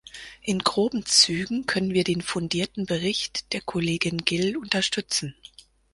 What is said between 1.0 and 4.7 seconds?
Zügen können wir den fundierten Bericht der Kollegin Gill